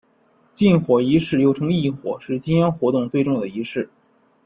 [0.55, 3.87] 进火仪式又称刈火是进香活动最重要的仪式。